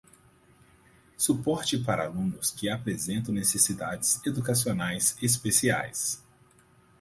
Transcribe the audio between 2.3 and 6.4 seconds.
que apresentam necessidades educacionais especiais